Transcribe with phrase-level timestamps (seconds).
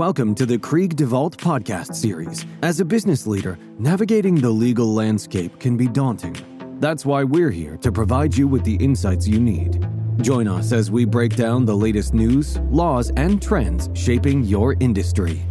[0.00, 2.46] Welcome to the Krieg DeVault podcast series.
[2.62, 6.34] As a business leader, navigating the legal landscape can be daunting.
[6.80, 9.86] That's why we're here to provide you with the insights you need.
[10.22, 15.42] Join us as we break down the latest news, laws, and trends shaping your industry.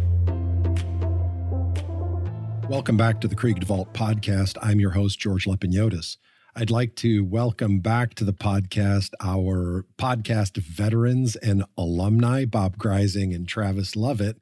[2.68, 4.58] Welcome back to the Krieg DeVault podcast.
[4.60, 6.16] I'm your host, George Lepeniotis.
[6.56, 13.34] I'd like to welcome back to the podcast our podcast veterans and alumni, Bob Greising
[13.34, 14.38] and Travis Lovett.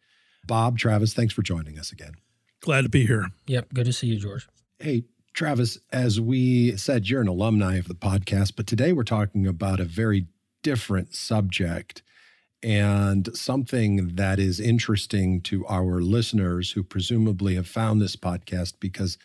[0.46, 2.12] Bob, Travis, thanks for joining us again.
[2.60, 3.28] Glad to be here.
[3.46, 3.74] Yep.
[3.74, 4.48] Good to see you, George.
[4.78, 5.04] Hey,
[5.34, 9.78] Travis, as we said, you're an alumni of the podcast, but today we're talking about
[9.78, 10.26] a very
[10.62, 12.02] different subject
[12.62, 19.18] and something that is interesting to our listeners who presumably have found this podcast because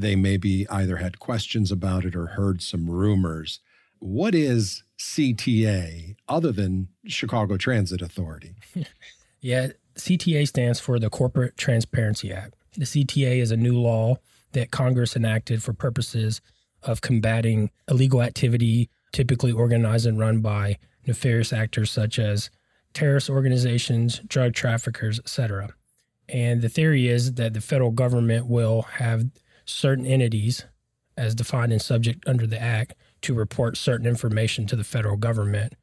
[0.00, 3.60] they maybe either had questions about it or heard some rumors.
[3.98, 8.54] What is CTA other than Chicago Transit Authority?
[9.40, 12.54] yeah, CTA stands for the Corporate Transparency Act.
[12.76, 14.16] The CTA is a new law
[14.52, 16.40] that Congress enacted for purposes
[16.84, 22.50] of combating illegal activity typically organized and run by nefarious actors such as
[22.94, 25.70] terrorist organizations, drug traffickers, etc.
[26.28, 29.26] And the theory is that the federal government will have
[29.68, 30.64] certain entities,
[31.16, 35.74] as defined and subject under the Act, to report certain information to the federal government.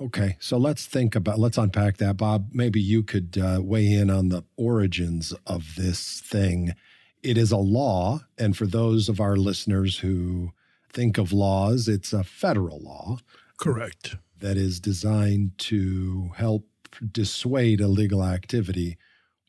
[0.00, 2.16] Okay, so let's think about, let's unpack that.
[2.16, 6.74] Bob, maybe you could uh, weigh in on the origins of this thing.
[7.22, 10.52] It is a law, and for those of our listeners who
[10.90, 13.18] think of laws, it's a federal law.
[13.58, 14.16] Correct.
[14.38, 16.66] That is designed to help
[17.12, 18.96] dissuade illegal activity.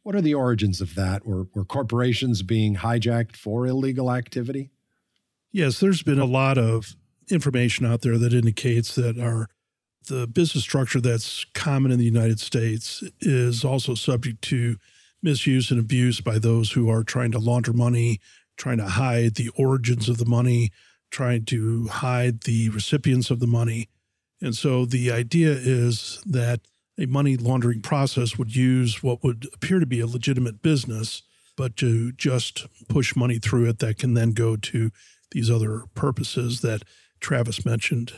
[0.03, 1.25] What are the origins of that?
[1.25, 4.71] Were, were corporations being hijacked for illegal activity?
[5.51, 6.95] Yes, there's been a lot of
[7.29, 9.47] information out there that indicates that our
[10.07, 14.77] the business structure that's common in the United States is also subject to
[15.21, 18.19] misuse and abuse by those who are trying to launder money,
[18.57, 20.71] trying to hide the origins of the money,
[21.11, 23.89] trying to hide the recipients of the money.
[24.41, 26.61] And so the idea is that
[26.99, 31.23] a money laundering process would use what would appear to be a legitimate business,
[31.57, 34.91] but to just push money through it that can then go to
[35.31, 36.83] these other purposes that
[37.19, 38.13] Travis mentioned.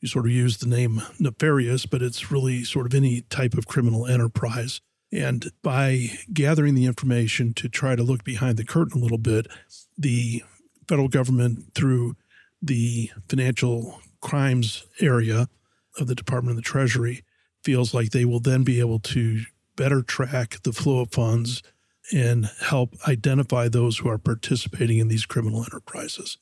[0.00, 3.66] You sort of use the name nefarious, but it's really sort of any type of
[3.66, 4.80] criminal enterprise.
[5.12, 9.46] And by gathering the information to try to look behind the curtain a little bit,
[9.96, 10.42] the
[10.88, 12.16] federal government, through
[12.60, 15.48] the financial crimes area
[15.98, 17.22] of the Department of the Treasury,
[17.64, 19.42] feels like they will then be able to
[19.76, 21.62] better track the flow of funds
[22.12, 26.36] and help identify those who are participating in these criminal enterprises.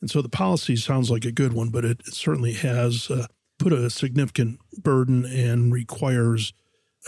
[0.00, 3.26] And so the policy sounds like a good one, but it, certainly has uh,
[3.58, 6.52] put a significant burden and requires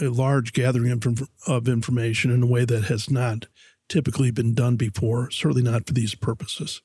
[0.01, 1.01] a large gathering
[1.47, 3.47] of information in a way that has not
[3.89, 6.83] typically been done before, certainly not for these purposes.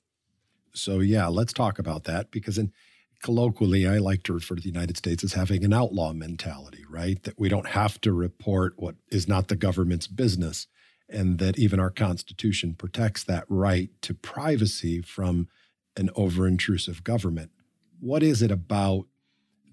[0.74, 2.72] So, yeah, let's talk about that because in
[3.25, 7.22] colloquially, I like to refer to the United States as having an outlaw mentality, right?
[7.24, 10.68] That we don't have to report what is not the government's business,
[11.09, 15.47] and that even our Constitution protects that right to privacy from
[15.97, 17.50] an over intrusive government.
[18.00, 19.08] What is it about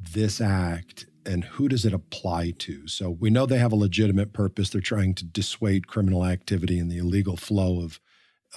[0.01, 2.89] this act and who does it apply to?
[2.89, 4.71] So we know they have a legitimate purpose.
[4.71, 8.01] They're trying to dissuade criminal activity and the illegal flow of,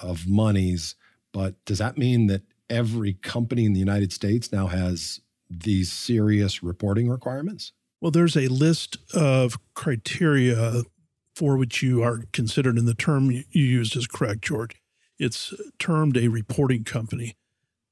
[0.02, 0.94] of monies.
[1.32, 6.62] But does that mean that every company in the United States now has these serious
[6.62, 7.72] reporting requirements?
[8.00, 10.82] Well, there's a list of criteria
[11.34, 14.80] for which you are considered, and the term you used is correct, George.
[15.18, 17.36] It's termed a reporting company.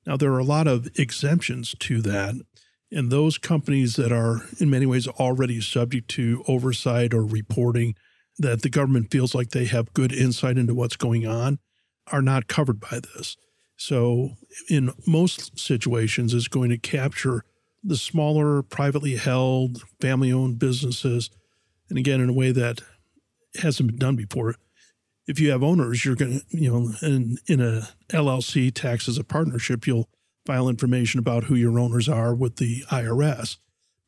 [0.07, 2.35] Now, there are a lot of exemptions to that.
[2.93, 7.95] And those companies that are in many ways already subject to oversight or reporting
[8.39, 11.59] that the government feels like they have good insight into what's going on
[12.13, 13.37] are not covered by this.
[13.77, 14.31] So,
[14.71, 17.45] in most situations, is going to capture
[17.83, 21.31] the smaller, privately held, family owned businesses.
[21.91, 22.81] And again, in a way that
[23.57, 24.55] hasn't been done before.
[25.27, 29.19] If you have owners, you're going to, you know, in, in a LLC tax as
[29.19, 30.09] a partnership, you'll
[30.45, 33.57] file information about who your owners are with the IRS.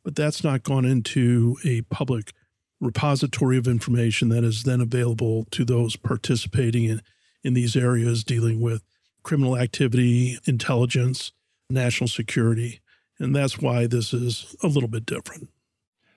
[0.05, 2.33] But that's not gone into a public
[2.81, 7.03] repository of information that is then available to those participating in,
[7.43, 8.83] in these areas dealing with
[9.27, 11.33] criminal activity, intelligence,
[11.69, 12.81] national security.
[13.19, 15.49] And that's why this is a little bit different.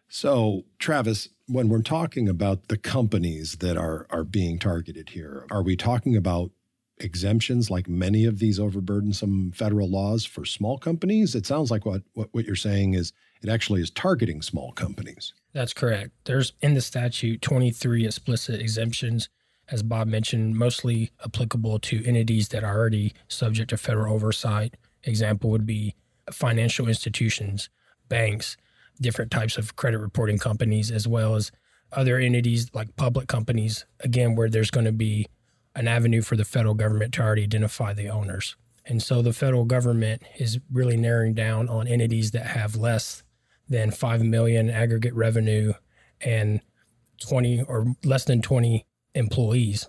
[0.08, 5.64] So, Travis, when we're talking about the companies that are, are being targeted here, are
[5.64, 6.52] we talking about
[7.00, 11.34] exemptions like many of these overburdensome federal laws for small companies?
[11.34, 13.12] It sounds like what, what, what you're saying is
[13.42, 15.34] it actually is targeting small companies.
[15.52, 16.12] That's correct.
[16.26, 19.30] There's in the statute 23 explicit exemptions,
[19.71, 24.75] as Bob mentioned, mostly applicable to entities that are already subject to federal oversight.
[25.04, 25.95] Example would be
[26.31, 27.69] financial institutions,
[28.07, 28.57] banks,
[29.00, 31.51] different types of credit reporting companies, as well as
[31.92, 35.27] other entities like public companies, again, where there's going to be
[35.75, 38.56] an avenue for the federal government to already identify the owners.
[38.86, 43.24] And so the federal government is really narrowing down on entities that have less
[43.68, 45.74] than 5 million aggregate revenue
[46.22, 46.62] and
[47.22, 48.86] 20 or less than 20
[49.19, 49.88] employees.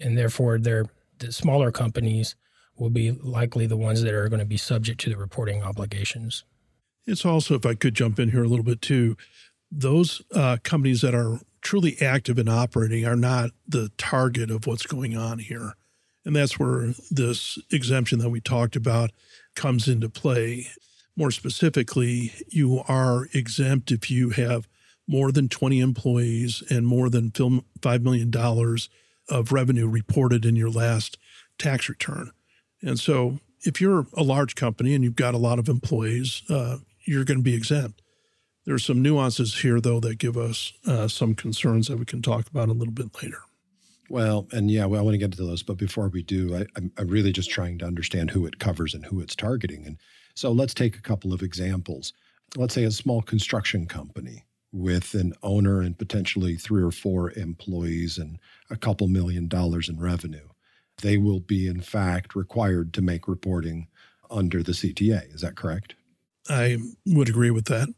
[0.00, 0.86] And therefore, they're,
[1.18, 2.34] the smaller companies
[2.76, 6.44] will be likely the ones that are going to be subject to the reporting obligations.
[7.06, 9.16] It's also, if I could jump in here a little bit too,
[9.70, 14.86] those uh, companies that are truly active and operating are not the target of what's
[14.86, 15.74] going on here.
[16.24, 19.10] And that's where this exemption that we talked about
[19.54, 20.68] comes into play.
[21.16, 24.68] More specifically, you are exempt if you have
[25.06, 28.32] more than 20 employees and more than $5 million
[29.28, 31.18] of revenue reported in your last
[31.58, 32.30] tax return.
[32.82, 36.78] And so, if you're a large company and you've got a lot of employees, uh,
[37.04, 38.02] you're going to be exempt.
[38.64, 42.48] There's some nuances here, though, that give us uh, some concerns that we can talk
[42.48, 43.38] about a little bit later.
[44.08, 46.66] Well, and yeah, well, I want to get into those, but before we do, I,
[46.76, 49.86] I'm, I'm really just trying to understand who it covers and who it's targeting.
[49.86, 49.96] And
[50.34, 52.12] so let's take a couple of examples.
[52.56, 58.16] Let's say a small construction company with an owner and potentially three or four employees
[58.16, 58.38] and
[58.70, 60.48] a couple million dollars in revenue.
[61.02, 63.88] They will be, in fact, required to make reporting
[64.30, 65.34] under the CTA.
[65.34, 65.94] Is that correct?
[66.48, 67.88] I would agree with that.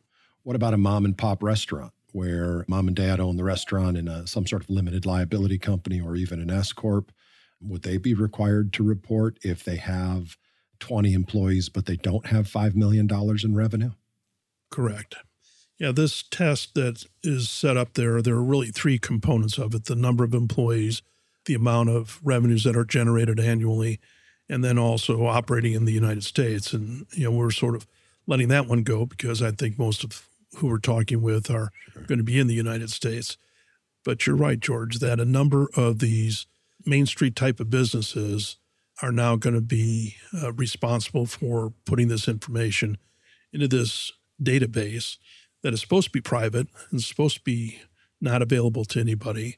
[0.43, 4.09] What about a mom and pop restaurant where mom and dad own the restaurant in
[4.09, 7.12] a, some sort of limited liability company or even an S Corp?
[7.61, 10.37] Would they be required to report if they have
[10.81, 13.09] 20 employees, but they don't have $5 million
[13.43, 13.93] in revenue?
[14.71, 15.17] Correct.
[15.79, 19.87] Yeah, this test that is set up there, there are really three components of it
[19.87, 21.03] the number of employees,
[21.47, 24.00] the amount of revenues that are generated annually,
[24.49, 26.73] and then also operating in the United States.
[26.73, 27.87] And, you know, we're sort of
[28.26, 32.03] letting that one go because I think most of who we're talking with are sure.
[32.05, 33.37] going to be in the United States.
[34.05, 36.47] But you're right, George, that a number of these
[36.87, 38.56] Main Street type of businesses
[39.03, 42.99] are now going to be uh, responsible for putting this information
[43.53, 44.12] into this
[44.43, 45.17] database
[45.64, 47.81] that is supposed to be private and supposed to be
[48.20, 49.56] not available to anybody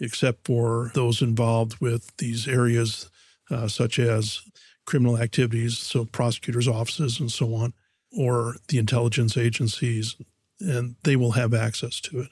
[0.00, 3.10] except for those involved with these areas
[3.50, 4.40] uh, such as
[4.86, 7.74] criminal activities, so prosecutors' offices and so on,
[8.16, 10.16] or the intelligence agencies,
[10.60, 12.28] and they will have access to it.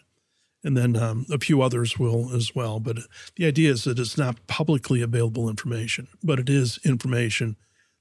[0.62, 2.78] And then um, a few others will as well.
[2.78, 2.99] But
[3.34, 7.56] the idea is that it's not publicly available information, but it is information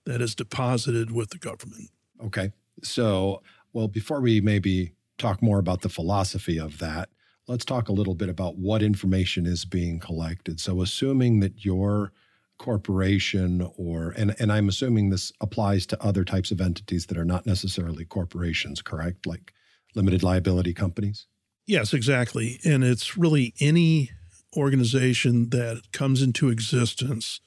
[0.05, 1.89] that is deposited with the government.
[2.23, 2.51] Okay.
[2.83, 3.41] So,
[3.73, 7.09] well, before we maybe talk more about the philosophy of that,
[7.47, 10.59] let's talk a little bit about what information is being collected.
[10.59, 12.11] So, assuming that your
[12.57, 17.25] corporation or and and I'm assuming this applies to other types of entities that are
[17.25, 19.25] not necessarily corporations, correct?
[19.25, 19.53] Like
[19.93, 21.27] limited liability companies?
[21.65, 22.59] Yes, exactly.
[22.63, 24.11] And it's really any
[24.55, 27.41] organization that comes into existence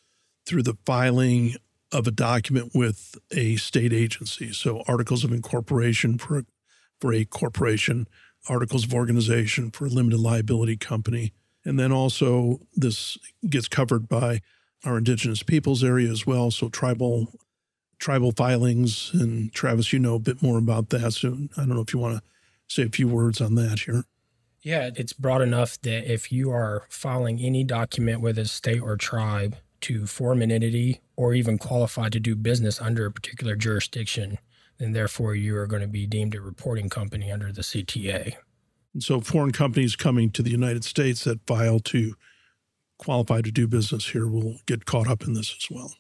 [0.45, 1.55] through the filing
[1.93, 4.53] of a document with a state agency.
[4.53, 6.45] So articles of incorporation for
[7.01, 8.09] for a corporation,
[8.49, 11.33] articles of organization for a limited liability company.
[11.65, 13.19] And then also this
[13.49, 14.41] gets covered by
[14.85, 16.51] our indigenous peoples area as well.
[16.51, 17.29] So tribal
[17.99, 21.13] tribal filings and Travis, you know a bit more about that.
[21.13, 22.23] So I don't know if you want to
[22.69, 24.05] say a few words on that here.
[24.63, 28.97] Yeah, it's broad enough that if you are filing any document with a state or
[28.97, 34.39] tribe to form an entity or even qualify to do business under a particular jurisdiction,
[34.79, 38.35] then therefore you are going to be deemed a reporting company under the CTA.
[38.95, 42.15] And so foreign companies coming to the United States that file to
[42.99, 45.95] qualify to do business here will get caught up in this as well.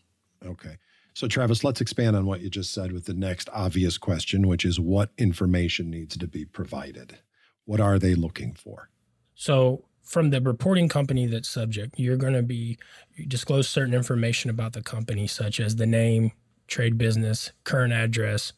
[0.44, 0.76] Okay.
[1.14, 4.64] So, Travis, let's expand on what you just said with the next obvious question, which
[4.64, 7.18] is what information needs to be provided?
[7.64, 8.88] What are they looking for?
[9.34, 12.78] So, from the reporting company that's subject, you're going to be
[13.16, 16.30] you disclose certain information about the company, such as the name,
[16.68, 18.52] trade business, current address,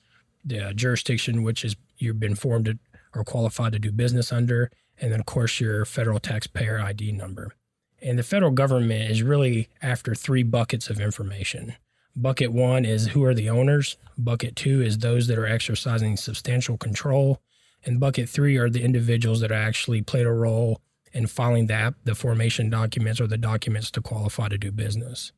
[0.44, 2.78] the jurisdiction which is you've been formed
[3.14, 7.54] or qualified to do business under, and then of course your federal taxpayer ID number.
[8.02, 11.74] And the federal government is really after three buckets of information.
[12.16, 13.96] Bucket one is who are the owners.
[14.16, 17.40] Bucket two is those that are exercising substantial control.
[17.84, 20.80] And bucket three are the individuals that actually played a role
[21.12, 25.32] in filing the, the formation documents or the documents to qualify to do business.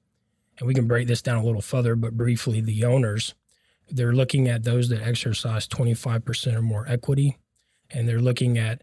[0.59, 3.35] And we can break this down a little further, but briefly, the owners,
[3.93, 7.39] they're looking at those that exercise 25% or more equity,
[7.91, 8.83] and they're looking at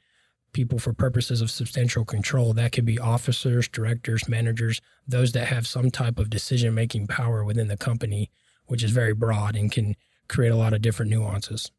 [0.53, 2.53] people for purposes of substantial control.
[2.53, 7.43] That could be officers, directors, managers, those that have some type of decision making power
[7.43, 8.31] within the company,
[8.65, 9.95] which is very broad and can
[10.27, 11.71] create a lot of different nuances.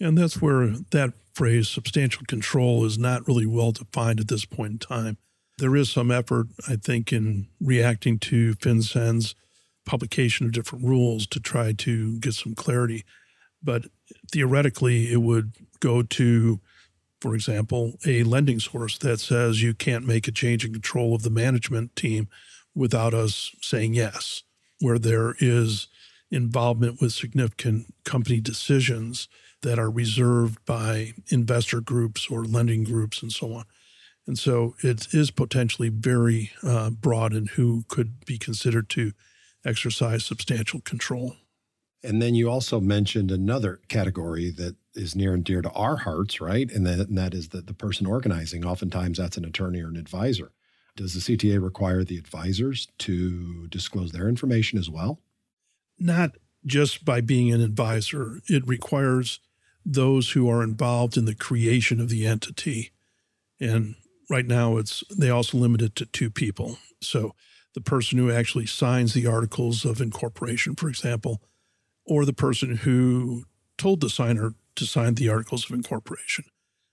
[0.00, 4.72] And that's where that phrase substantial control is not really well defined at this point
[4.72, 5.18] in time.
[5.58, 9.34] There is some effort, I think, in reacting to FinCEN's
[9.84, 13.04] publication of different rules to try to get some clarity.
[13.62, 13.86] But
[14.30, 16.60] theoretically, it would go to,
[17.20, 21.22] for example, a lending source that says you can't make a change in control of
[21.22, 22.28] the management team
[22.74, 24.42] without us saying yes,
[24.80, 25.88] where there is
[26.30, 29.28] involvement with significant company decisions
[29.62, 33.64] that are reserved by investor groups or lending groups and so on.
[34.26, 39.12] And so it is potentially very uh, broad in who could be considered to
[39.64, 41.36] exercise substantial control.
[42.02, 46.40] And then you also mentioned another category that is near and dear to our hearts,
[46.40, 46.70] right?
[46.70, 48.64] And that, and that is the, the person organizing.
[48.64, 50.52] Oftentimes that's an attorney or an advisor.
[50.96, 55.20] Does the CTA require the advisors to disclose their information as well?
[55.98, 56.32] Not
[56.66, 59.40] just by being an advisor, it requires
[59.84, 62.92] those who are involved in the creation of the entity.
[63.60, 63.96] And
[64.30, 66.78] right now it's they also limit it to two people.
[67.00, 67.34] So
[67.74, 71.42] the person who actually signs the articles of incorporation, for example,
[72.06, 73.44] or the person who
[73.76, 76.44] told the signer to sign the articles of incorporation.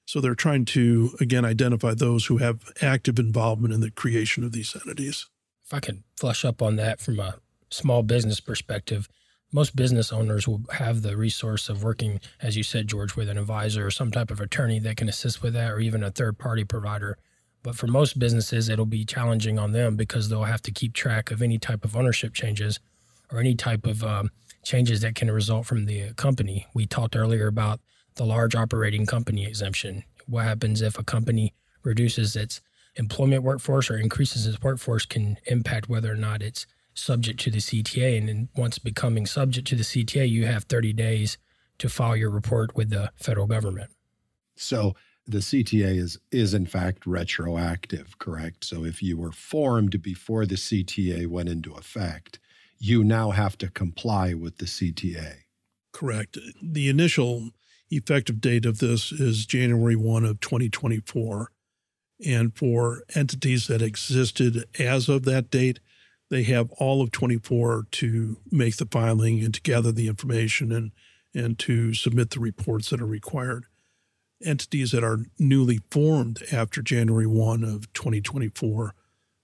[0.06, 4.52] So they're trying to again identify those who have active involvement in the creation of
[4.52, 5.28] these entities.
[5.66, 7.36] If I could flush up on that from a
[7.70, 9.08] small business perspective,
[9.54, 13.38] most business owners will have the resource of working, as you said, George, with an
[13.38, 16.38] advisor or some type of attorney that can assist with that, or even a third
[16.38, 17.18] party provider.
[17.64, 21.32] But for most businesses, it'll be challenging on them because they'll have to keep track
[21.32, 22.80] of any type of ownership changes
[23.32, 24.30] or any type of um,
[24.64, 26.68] changes that can result from the company.
[26.74, 27.80] We talked earlier about
[28.16, 30.04] the large operating company exemption.
[30.28, 31.54] What happens if a company
[31.84, 32.62] reduces its
[32.96, 37.60] employment workforce or increases its workforce can impact whether or not it's subject to the
[37.60, 38.18] CTA.
[38.18, 41.38] And then once becoming subject to the CTA, you have 30 days
[41.78, 43.92] to file your report with the federal government.
[44.56, 44.96] So
[45.28, 48.66] the CTA is is in fact retroactive, correct?
[48.66, 52.40] So if you were formed before the CTA went into effect,
[52.80, 55.36] you now have to comply with the CTA.
[55.94, 56.38] Correct.
[56.62, 57.52] The initial
[57.92, 61.52] effective date of this is January 1 of 2024.
[62.26, 65.80] And for entities that existed as of that date,
[66.30, 70.92] they have all of 24 to make the filing and to gather the information and,
[71.34, 73.66] and to submit the reports that are required.
[74.44, 78.94] Entities that are newly formed after January 1 of 2024,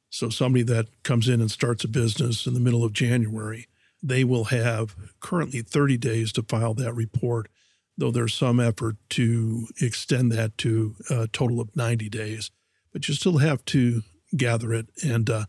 [0.09, 3.67] so somebody that comes in and starts a business in the middle of January,
[4.01, 7.49] they will have currently 30 days to file that report,
[7.97, 12.51] though there's some effort to extend that to a total of 90 days.
[12.93, 14.03] But you still have to
[14.35, 15.45] gather it and uh,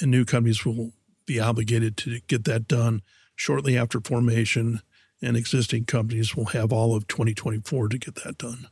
[0.00, 0.92] and new companies will
[1.26, 3.02] be obligated to get that done
[3.34, 4.80] shortly after formation,
[5.22, 8.68] and existing companies will have all of 2024 to get that done.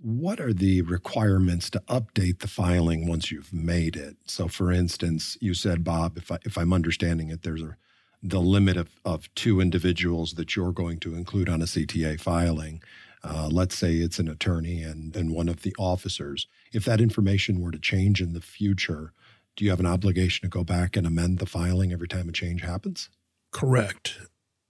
[0.00, 4.16] What are the requirements to update the filing once you've made it?
[4.26, 7.76] So, for instance, you said, Bob, if, I, if I'm understanding it, there's a
[8.22, 12.82] the limit of, of two individuals that you're going to include on a CTA filing.
[13.22, 16.46] Uh, let's say it's an attorney and, and one of the officers.
[16.72, 19.12] If that information were to change in the future,
[19.56, 22.32] do you have an obligation to go back and amend the filing every time a
[22.32, 23.08] change happens?
[23.50, 24.18] Correct.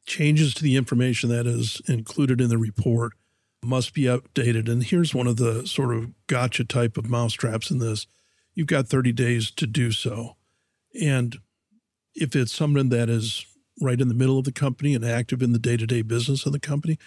[0.06, 3.12] Changes to the information that is included in the report
[3.64, 4.68] must be updated.
[4.68, 8.06] And here's one of the sort of gotcha type of mousetraps in this
[8.54, 10.36] you've got 30 days to do so.
[11.00, 11.36] And
[12.14, 13.46] if it's someone that is
[13.80, 16.44] right in the middle of the company and active in the day to day business
[16.44, 16.98] of the company,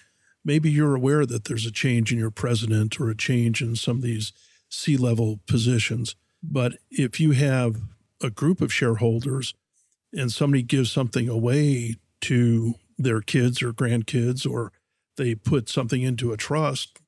[0.46, 3.98] maybe you're aware that there's a change in your president or a change in some
[3.98, 4.32] of these
[4.70, 6.16] C level positions.
[6.42, 7.76] But if you have
[8.22, 9.54] a group of shareholders
[10.14, 14.72] and somebody gives something away to their kids or grandkids, or
[15.22, 17.00] they put something into a trust,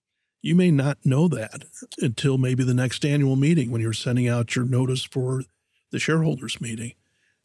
[0.42, 1.64] you may not know that
[2.00, 5.44] until maybe the next annual meeting when you're sending out your notice for
[5.92, 6.94] the shareholders meeting.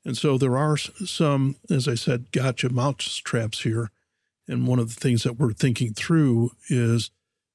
[0.05, 3.91] And so there are some, as I said, gotcha mouse traps here.
[4.47, 7.11] And one of the things that we're thinking through is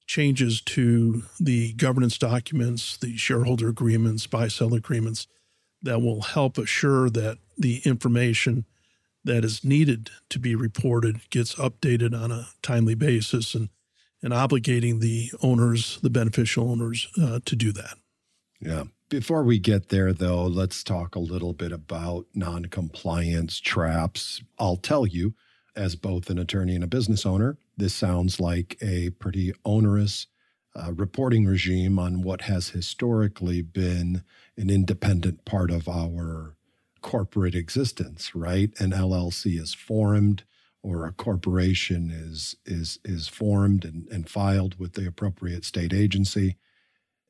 [0.08, 5.28] changes to the governance documents, the shareholder agreements, buy sell agreements
[5.82, 8.66] that will help assure that the information
[9.24, 13.70] that is needed to be reported gets updated on a timely basis and,
[14.22, 17.96] and obligating the owners, the beneficial owners, uh, to do that.
[18.60, 18.84] Yeah.
[19.10, 24.42] Before we get there, though, let's talk a little bit about noncompliance traps.
[24.58, 25.36] I'll tell you,
[25.76, 30.28] as both an attorney and a business owner, this sounds like a pretty onerous
[30.76, 34.24] uh, reporting regime on what has historically been
[34.58, 36.56] an independent part of our
[37.04, 38.72] corporate existence, right?
[38.80, 40.46] An LLC is formed
[40.84, 46.58] or a corporation is is is formed and, and filed with the appropriate state agency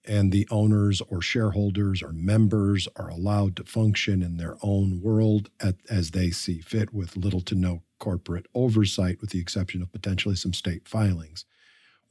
[0.05, 5.49] and the owners or shareholders or members are allowed to function in their own world
[5.61, 9.91] at, as they see fit with little to no corporate oversight with the exception of
[9.91, 11.45] potentially some state filings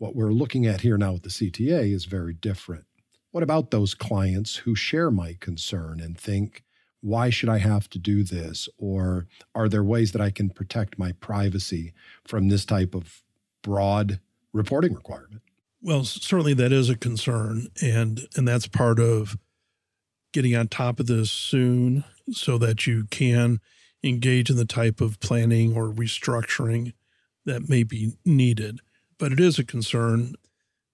[0.02, 2.86] what we're looking at here now with the CTA is very different.
[3.30, 6.64] What about those clients who share my concern and think,
[7.02, 8.68] why should I have to do this?
[8.78, 11.92] Or are there ways that I can protect my privacy
[12.26, 13.22] from this type of
[13.62, 14.20] broad
[14.52, 15.42] reporting requirement?
[15.82, 17.66] Well, certainly that is a concern.
[17.82, 19.36] And, and that's part of
[20.32, 23.60] getting on top of this soon so that you can
[24.04, 26.92] engage in the type of planning or restructuring
[27.44, 28.80] that may be needed.
[29.18, 30.34] But it is a concern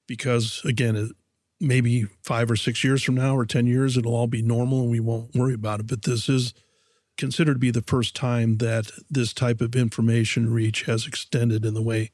[0.06, 1.12] because, again,
[1.60, 4.90] maybe five or six years from now or 10 years, it'll all be normal and
[4.90, 5.86] we won't worry about it.
[5.86, 6.54] But this is
[7.16, 11.74] considered to be the first time that this type of information reach has extended in
[11.74, 12.10] the way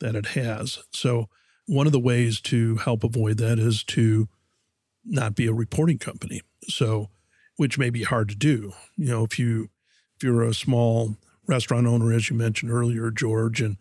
[0.00, 0.80] that it has.
[0.92, 1.28] So,
[1.66, 4.26] one of the ways to help avoid that is to
[5.04, 6.40] not be a reporting company.
[6.66, 7.10] So,
[7.56, 8.72] which may be hard to do.
[8.96, 9.68] You know, if you
[10.16, 13.76] if you're a small restaurant owner, as you mentioned earlier, George, and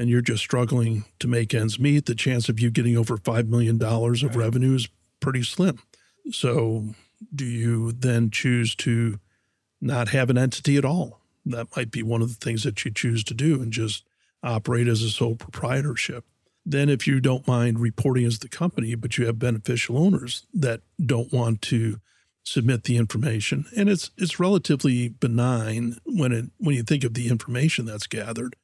[0.00, 3.48] and you're just struggling to make ends meet, the chance of you getting over $5
[3.48, 4.88] million of revenue is
[5.20, 5.78] pretty slim.
[6.32, 6.94] So,
[7.34, 9.20] do you then choose to
[9.78, 11.20] not have an entity at all?
[11.44, 14.04] That might be one of the things that you choose to do and just
[14.42, 16.24] operate as a sole proprietorship.
[16.64, 20.80] Then, if you don't mind reporting as the company, but you have beneficial owners that
[21.04, 22.00] don't want to
[22.42, 27.28] submit the information, and it's it's relatively benign when it when you think of the
[27.28, 28.56] information that's gathered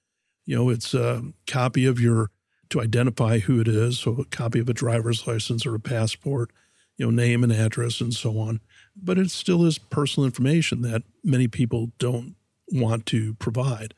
[0.46, 2.30] you know, it's a copy of your
[2.70, 6.50] to identify who it is, so a copy of a driver's license or a passport,
[6.96, 8.60] you know, name and address and so on.
[8.96, 12.34] But it still is personal information that many people don't
[12.72, 13.94] want to provide.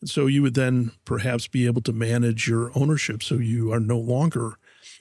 [0.00, 3.80] And so you would then perhaps be able to manage your ownership so you are
[3.80, 4.56] no longer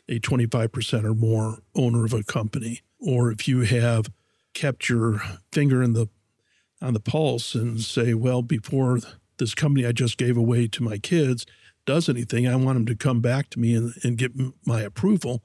[0.09, 2.81] a 25% or more owner of a company.
[2.99, 4.11] Or if you have
[4.53, 6.07] kept your finger in the
[6.81, 8.99] on the pulse and say, well, before
[9.37, 11.45] this company I just gave away to my kids
[11.85, 14.31] does anything, I want them to come back to me and, and get
[14.65, 15.43] my approval.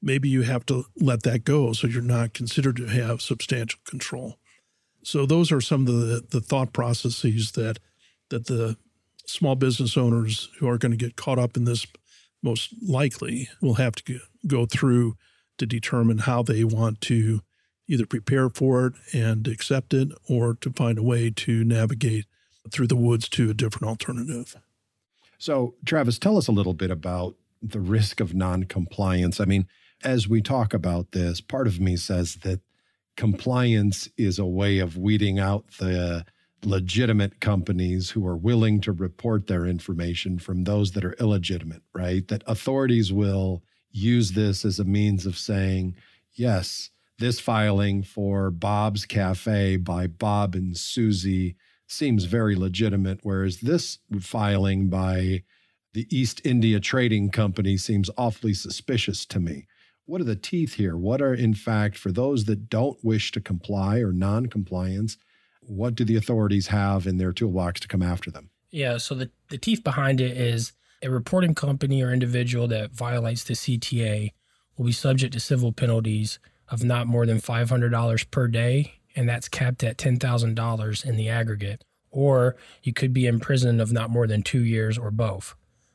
[0.00, 4.38] Maybe you have to let that go so you're not considered to have substantial control.
[5.04, 7.78] So those are some of the, the thought processes that
[8.30, 8.76] that the
[9.26, 11.86] small business owners who are going to get caught up in this
[12.42, 15.16] most likely will have to go through
[15.58, 17.40] to determine how they want to
[17.88, 22.24] either prepare for it and accept it or to find a way to navigate
[22.70, 24.56] through the woods to a different alternative.
[25.38, 29.40] So, Travis, tell us a little bit about the risk of noncompliance.
[29.40, 29.66] I mean,
[30.04, 32.60] as we talk about this, part of me says that
[33.16, 36.24] compliance is a way of weeding out the
[36.64, 42.26] legitimate companies who are willing to report their information from those that are illegitimate, right?
[42.28, 45.96] That authorities will use this as a means of saying,
[46.34, 51.56] yes, this filing for Bob's Cafe by Bob and Susie
[51.92, 55.42] seems very legitimate, whereas this filing by
[55.92, 59.66] the East India Trading Company seems awfully suspicious to me.
[60.06, 60.96] What are the teeth here?
[60.96, 65.16] What are, in fact, for those that don't wish to comply or non compliance,
[65.60, 68.50] what do the authorities have in their toolbox to come after them?
[68.70, 73.44] Yeah, so the, the teeth behind it is a reporting company or individual that violates
[73.44, 74.32] the CTA
[74.76, 79.48] will be subject to civil penalties of not more than $500 per day and that's
[79.48, 81.84] capped at $10,000 in the aggregate.
[82.10, 85.54] Or you could be in prison of not more than two years or both.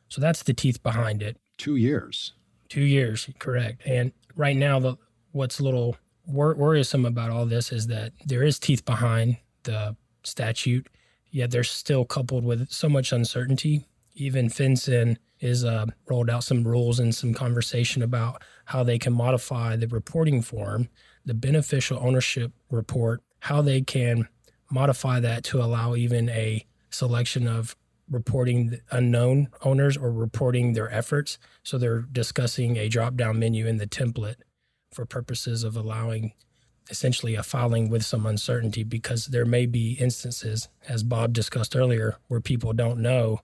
[0.10, 1.38] So that's the teeth behind it.
[1.58, 2.34] Two years.
[2.69, 3.82] Two years, correct.
[3.86, 4.97] And right now, the
[5.32, 9.95] what's a little wor- worrisome about all this is that there is teeth behind the
[10.23, 10.88] statute,
[11.32, 13.86] yet they're still coupled with so much uncertainty.
[14.15, 19.13] Even FinCEN is uh, rolled out some rules and some conversation about how they can
[19.13, 20.89] modify the reporting form
[21.27, 24.27] the beneficial ownership report, how they can
[24.71, 27.75] modify that to allow even a selection of
[28.09, 31.37] reporting unknown owners or reporting their efforts.
[31.63, 34.37] So they're discussing a drop down menu in the template
[34.93, 36.31] for purposes of allowing
[36.89, 42.17] essentially a filing with some uncertainty because there may be instances, as Bob discussed earlier,
[42.29, 43.41] where people don't know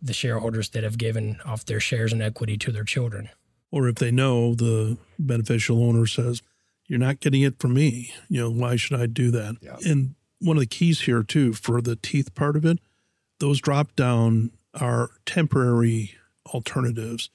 [0.00, 3.28] the shareholders that have given off their shares and equity to their children.
[3.70, 6.40] Or if they know, the beneficial owner says,
[6.86, 8.12] you're not getting it from me.
[8.28, 9.56] You know, why should I do that?
[9.60, 9.76] Yeah.
[9.84, 12.78] And one of the keys here, too, for the teeth part of it,
[13.40, 16.14] those drop down are temporary
[16.52, 17.30] alternatives.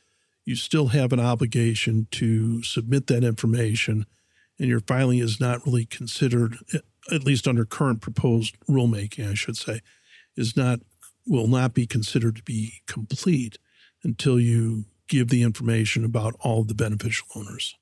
[0.45, 4.05] You still have an obligation to submit that information,
[4.59, 6.57] and your filing is not really considered,
[7.11, 9.81] at least under current proposed rulemaking, I should say,
[10.35, 10.79] is not
[11.27, 13.57] will not be considered to be complete
[14.03, 17.75] until you give the information about all the beneficial owners.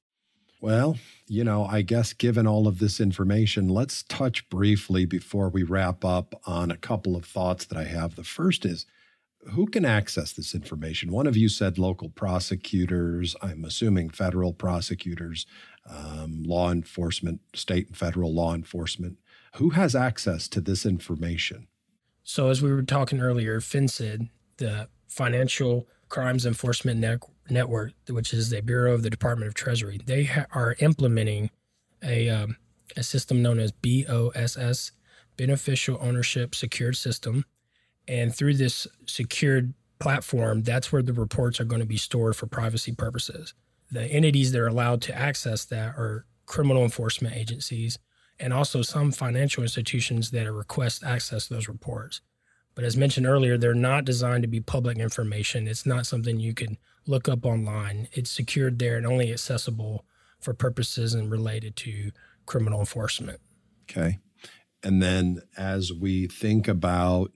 [0.62, 5.63] Well, you know, I guess given all of this information, let's touch briefly before we
[5.63, 8.15] wrap up on a couple of thoughts that I have.
[8.15, 8.86] The first is
[9.54, 11.13] who can access this information?
[11.13, 15.45] One of you said local prosecutors, I'm assuming federal prosecutors,
[15.89, 19.17] um, law enforcement, state and federal law enforcement.
[19.56, 21.67] Who has access to this information?
[22.24, 27.17] So, as we were talking earlier, FinCEN, the Financial Crimes Enforcement ne-
[27.52, 31.50] Network, which is the Bureau of the Department of Treasury, they ha- are implementing
[32.04, 32.58] a, um,
[32.96, 34.92] a system known as BOSS,
[35.38, 37.46] Beneficial Ownership Secured System.
[38.08, 42.48] And through this secured platform, that's where the reports are going to be stored for
[42.48, 43.54] privacy purposes.
[43.92, 48.00] The entities that are allowed to access that are criminal enforcement agencies
[48.40, 52.22] and also some financial institutions that request access to those reports.
[52.80, 55.68] But as mentioned earlier, they're not designed to be public information.
[55.68, 58.08] It's not something you can look up online.
[58.13, 60.06] It's secured there and only accessible
[60.39, 62.12] for purposes and related to
[62.46, 63.42] criminal enforcement.
[63.92, 64.20] Okay.
[64.82, 67.34] And then as we think about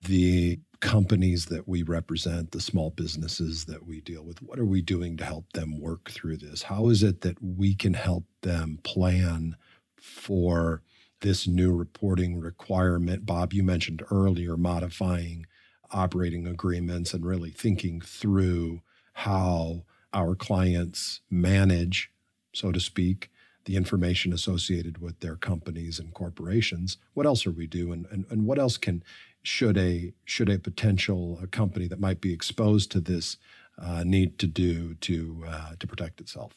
[0.00, 4.80] the companies that we represent, the small businesses that we deal with, what are we
[4.80, 6.62] doing to help them work through this?
[6.62, 9.56] How is it that we can help them plan
[10.00, 10.80] for
[11.26, 13.26] this new reporting requirement.
[13.26, 15.44] Bob, you mentioned earlier modifying
[15.90, 18.80] operating agreements and really thinking through
[19.12, 22.12] how our clients manage,
[22.52, 23.28] so to speak,
[23.64, 26.96] the information associated with their companies and corporations.
[27.14, 28.06] What else are we doing?
[28.12, 29.02] And, and what else can
[29.42, 33.36] should a should a potential a company that might be exposed to this
[33.82, 36.52] uh, need to do to uh, to protect itself?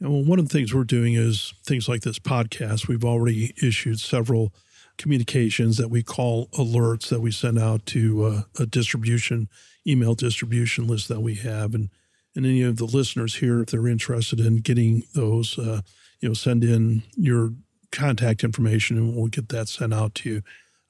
[0.00, 2.88] Well, one of the things we're doing is things like this podcast.
[2.88, 4.52] We've already issued several
[4.96, 9.48] communications that we call alerts that we send out to uh, a distribution
[9.86, 11.88] email distribution list that we have, and
[12.34, 15.80] and any of the listeners here, if they're interested in getting those, uh,
[16.20, 17.52] you know, send in your
[17.90, 20.42] contact information, and we'll get that sent out to you.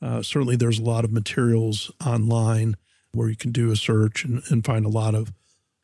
[0.03, 2.77] Uh, certainly, there's a lot of materials online
[3.13, 5.33] where you can do a search and, and find a lot of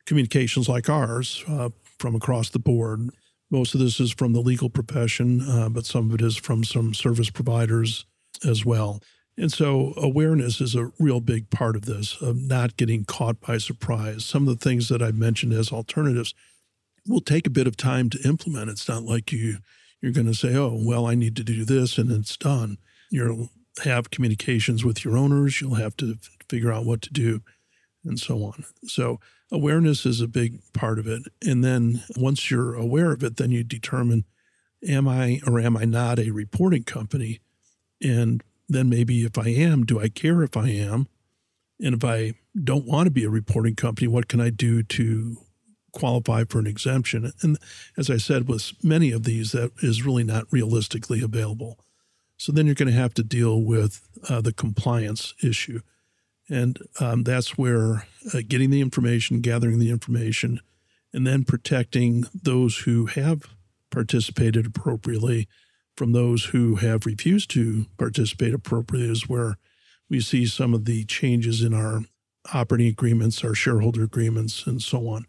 [0.05, 3.09] communications like ours, uh, from across the board.
[3.51, 6.63] Most of this is from the legal profession, uh, but some of it is from
[6.63, 8.05] some service providers
[8.43, 9.01] as well.
[9.37, 13.57] And so awareness is a real big part of this, of not getting caught by
[13.57, 14.25] surprise.
[14.25, 16.33] Some of the things that I've mentioned as alternatives
[17.07, 18.69] will take a bit of time to implement.
[18.69, 19.57] It's not like you
[20.01, 22.77] you're going to say, "Oh, well, I need to do this," and it's done.
[23.09, 23.49] You'll
[23.83, 25.59] have communications with your owners.
[25.59, 26.17] You'll have to
[26.49, 27.41] figure out what to do,
[28.03, 28.65] and so on.
[28.85, 29.19] So
[29.51, 31.23] awareness is a big part of it.
[31.45, 34.25] And then once you're aware of it, then you determine
[34.87, 37.39] am I or am I not a reporting company?
[38.01, 41.07] And then maybe if I am, do I care if I am?
[41.79, 45.37] And if I don't want to be a reporting company, what can I do to
[45.91, 47.31] qualify for an exemption?
[47.41, 47.57] And
[47.97, 51.79] as I said, with many of these, that is really not realistically available.
[52.37, 55.81] So then you're going to have to deal with uh, the compliance issue.
[56.49, 60.59] And um, that's where uh, getting the information, gathering the information,
[61.13, 63.43] and then protecting those who have
[63.89, 65.47] participated appropriately
[65.95, 69.57] from those who have refused to participate appropriately is where
[70.09, 72.01] we see some of the changes in our
[72.53, 75.25] operating agreements, our shareholder agreements, and so on,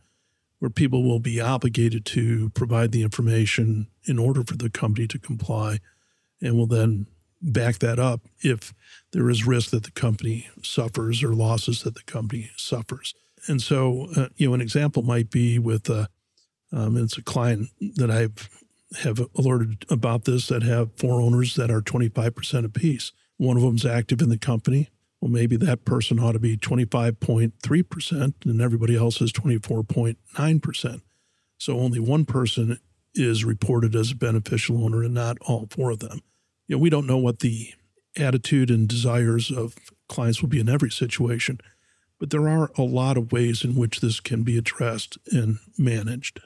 [0.59, 5.19] where people will be obligated to provide the information in order for the company to
[5.19, 5.79] comply
[6.43, 7.07] and will then
[7.41, 8.75] back that up if
[9.13, 13.15] there is risk that the company suffers or losses that the company suffers.
[13.47, 16.07] And so, uh, you know, an example might be with uh,
[16.73, 18.49] um, it's a client that I've
[19.01, 23.13] have alerted about this that have four owners that are 25% apiece.
[23.37, 24.91] One of them's active in the company.
[25.21, 31.01] Well, maybe that person ought to be 25.3% and everybody else is 24.9%.
[31.59, 32.79] So only one person
[33.15, 36.21] is reported as a beneficial owner and not all four of them
[36.67, 37.75] you know, we don't know what the
[38.17, 39.75] attitude and desires of
[40.09, 41.61] clients will be in every situation,
[42.19, 46.41] but there are a lot of ways in which this can be addressed and managed.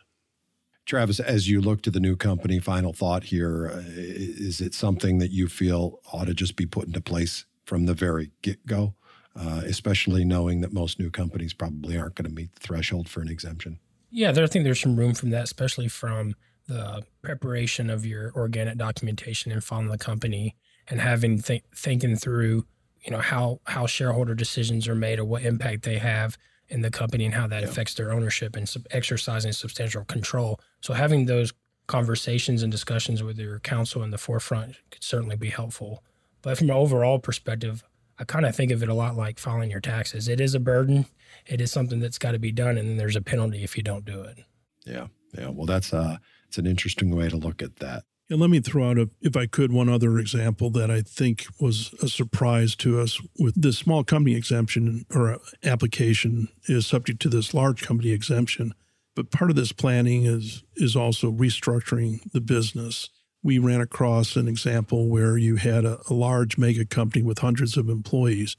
[0.87, 5.19] Travis, as you look to the new company, final thought here: uh, is it something
[5.19, 8.95] that you feel ought to just be put into place from the very get go,
[9.37, 13.21] uh, especially knowing that most new companies probably aren't going to meet the threshold for
[13.21, 13.79] an exemption?
[14.11, 16.35] Yeah, there, I think there's some room from that, especially from
[16.71, 20.57] the preparation of your organic documentation and following the company
[20.89, 22.65] and having th- thinking through
[23.05, 26.91] you know how how shareholder decisions are made or what impact they have in the
[26.91, 27.69] company and how that yeah.
[27.69, 30.61] affects their ownership and sub- exercising substantial control.
[30.81, 31.53] So having those
[31.89, 36.05] conversations and discussions with your counsel in the forefront could certainly be helpful.
[36.43, 37.83] But from an overall perspective,
[38.21, 40.29] I kind of think of it a lot like filing your taxes.
[40.29, 41.07] It is a burden.
[41.47, 43.83] It is something that's got to be done, and then there's a penalty if you
[43.83, 44.39] don't do it.
[44.87, 45.49] Yeah, yeah.
[45.49, 46.19] Well, that's uh,
[46.51, 48.03] it's an interesting way to look at that.
[48.29, 51.47] And let me throw out, a, if I could, one other example that I think
[51.61, 57.29] was a surprise to us with this small company exemption or application is subject to
[57.29, 58.75] this large company exemption.
[59.15, 63.11] But part of this planning is is also restructuring the business.
[63.45, 67.77] We ran across an example where you had a, a large mega company with hundreds
[67.77, 68.57] of employees,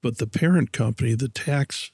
[0.00, 1.90] but the parent company, the tax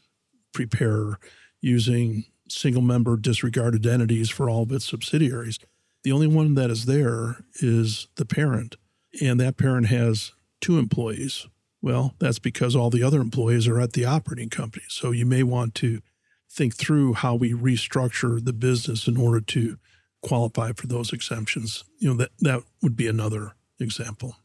[0.53, 1.19] preparer,
[1.63, 5.59] using single member disregarded entities for all of its subsidiaries
[6.07, 8.77] the only one that is there is the parent,
[9.21, 10.31] and that parent has
[10.61, 11.49] two employees.
[11.83, 14.85] Well, that's because all the other employees are at the operating company.
[14.89, 16.03] So you may want to
[16.49, 19.79] think through how we restructure the business in order to
[20.23, 21.83] qualify for those exemptions.
[21.99, 24.37] You know, that, that would be another example.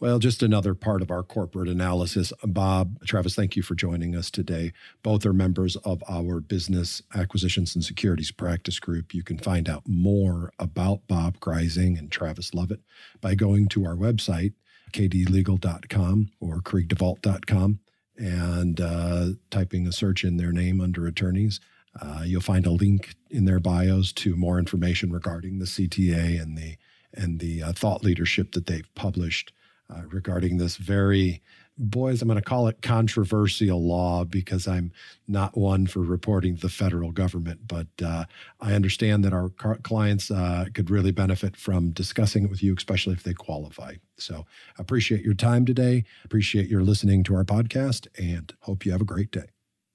[0.00, 2.32] Well, just another part of our corporate analysis.
[2.42, 4.72] Bob, Travis, thank you for joining us today.
[5.02, 9.14] Both are members of our business acquisitions and securities practice group.
[9.14, 12.80] You can find out more about Bob Greising and Travis Lovett
[13.20, 14.54] by going to our website,
[14.92, 17.78] kdlegal.com or kriegdevault.com,
[18.16, 21.60] and uh, typing a search in their name under attorneys.
[22.00, 26.58] Uh, you'll find a link in their bios to more information regarding the CTA and
[26.58, 26.76] the
[27.16, 29.52] and the uh, thought leadership that they've published
[29.90, 31.42] uh, regarding this very,
[31.76, 34.92] boys, I'm going to call it controversial law because I'm
[35.28, 37.66] not one for reporting the federal government.
[37.66, 38.24] But uh,
[38.60, 39.50] I understand that our
[39.82, 43.94] clients uh, could really benefit from discussing it with you, especially if they qualify.
[44.16, 44.46] So
[44.78, 46.04] appreciate your time today.
[46.24, 49.46] Appreciate your listening to our podcast and hope you have a great day.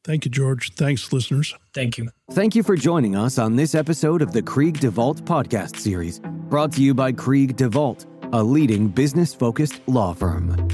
[0.06, 0.74] Thank you, George.
[0.76, 1.56] Thanks, listeners.
[1.74, 2.10] Thank you.
[2.32, 6.72] Thank you for joining us on this episode of the Krieg DeVault podcast series, brought
[6.74, 10.70] to you by Krieg DeVault a leading business focused law firm.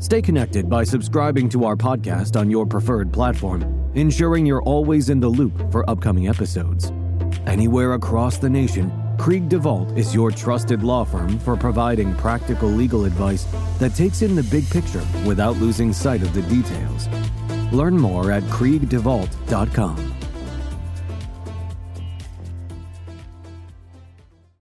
[0.00, 3.62] Stay connected by subscribing to our podcast on your preferred platform,
[3.94, 6.92] ensuring you're always in the loop for upcoming episodes.
[7.46, 13.04] Anywhere across the nation, Krieg DeVault is your trusted law firm for providing practical legal
[13.04, 13.44] advice
[13.78, 17.08] that takes in the big picture without losing sight of the details.
[17.72, 20.17] Learn more at kriegdevault.com.